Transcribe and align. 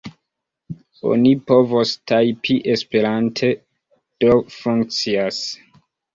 Oni 1.09 1.33
povos 1.51 1.91
tajpi 2.13 2.57
esperante, 2.73 3.51
do 4.27 4.41
funkcias. 4.57 5.45